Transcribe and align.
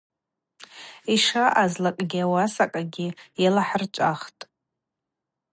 Йшаъазлакӏгьи 1.13 2.21
ауасаквагьи 2.25 3.07
алахӏырчӏвахтӏ. 3.47 4.41